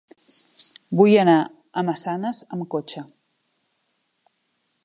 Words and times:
Vull 1.01 1.13
anar 1.23 1.35
a 1.43 1.85
Massanes 1.91 2.41
amb 2.57 2.69
cotxe. 2.75 3.07